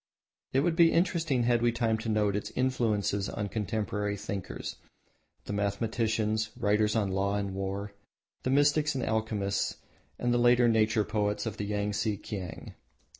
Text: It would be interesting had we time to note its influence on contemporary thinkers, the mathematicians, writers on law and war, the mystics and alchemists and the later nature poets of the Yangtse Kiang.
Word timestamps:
It 0.51 0.61
would 0.61 0.75
be 0.75 0.91
interesting 0.91 1.43
had 1.43 1.61
we 1.61 1.71
time 1.71 1.99
to 1.99 2.09
note 2.09 2.35
its 2.35 2.49
influence 2.55 3.13
on 3.13 3.49
contemporary 3.49 4.17
thinkers, 4.17 4.77
the 5.45 5.53
mathematicians, 5.53 6.49
writers 6.57 6.95
on 6.95 7.11
law 7.11 7.35
and 7.35 7.53
war, 7.53 7.93
the 8.41 8.49
mystics 8.49 8.95
and 8.95 9.03
alchemists 9.03 9.75
and 10.17 10.33
the 10.33 10.39
later 10.39 10.67
nature 10.67 11.03
poets 11.03 11.45
of 11.45 11.57
the 11.57 11.65
Yangtse 11.69 12.17
Kiang. 12.23 12.73